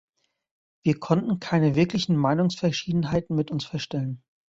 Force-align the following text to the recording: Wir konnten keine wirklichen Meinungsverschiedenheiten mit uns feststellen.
Wir 0.83 0.99
konnten 0.99 1.39
keine 1.39 1.75
wirklichen 1.75 2.17
Meinungsverschiedenheiten 2.17 3.35
mit 3.35 3.51
uns 3.51 3.65
feststellen. 3.65 4.23